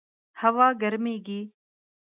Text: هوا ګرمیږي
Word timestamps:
هوا 0.41 0.67
ګرمیږي 0.81 1.41